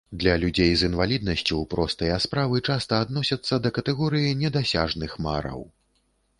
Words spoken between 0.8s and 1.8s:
з інваліднасцю